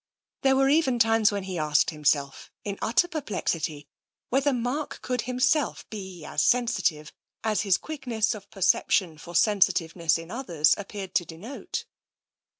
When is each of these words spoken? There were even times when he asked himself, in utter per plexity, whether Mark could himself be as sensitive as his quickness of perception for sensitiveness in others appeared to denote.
There 0.41 0.55
were 0.55 0.67
even 0.67 0.97
times 0.97 1.31
when 1.31 1.43
he 1.43 1.59
asked 1.59 1.91
himself, 1.91 2.49
in 2.63 2.79
utter 2.81 3.07
per 3.07 3.21
plexity, 3.21 3.85
whether 4.29 4.51
Mark 4.51 4.99
could 5.03 5.21
himself 5.21 5.87
be 5.91 6.25
as 6.25 6.41
sensitive 6.41 7.13
as 7.43 7.61
his 7.61 7.77
quickness 7.77 8.33
of 8.33 8.49
perception 8.49 9.19
for 9.19 9.35
sensitiveness 9.35 10.17
in 10.17 10.31
others 10.31 10.73
appeared 10.75 11.13
to 11.13 11.25
denote. 11.25 11.85